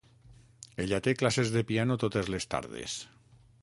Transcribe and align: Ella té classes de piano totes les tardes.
Ella 0.85 1.01
té 1.09 1.13
classes 1.19 1.53
de 1.59 1.65
piano 1.73 2.01
totes 2.07 2.35
les 2.37 2.53
tardes. 2.55 3.01